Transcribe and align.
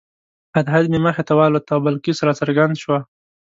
هدهد 0.55 0.85
مې 0.91 0.99
مخې 1.05 1.23
ته 1.27 1.33
والوت 1.39 1.65
او 1.73 1.79
بلقیس 1.85 2.19
راڅرګنده 2.27 2.77
شوه. 2.83 2.99